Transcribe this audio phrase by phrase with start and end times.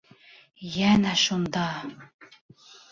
[0.77, 1.67] Йәнә шунда...